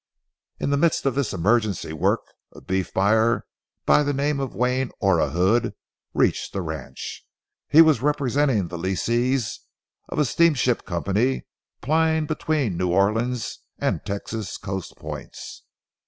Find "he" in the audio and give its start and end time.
7.69-7.83